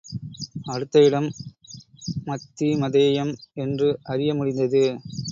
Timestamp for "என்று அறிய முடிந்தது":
3.55-4.83